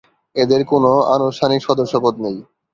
এদের 0.35 0.61
কোন 0.65 0.83
আনুষ্ঠানিক 1.15 1.59
সদস্যপদ 1.67 2.13
নেই। 2.25 2.37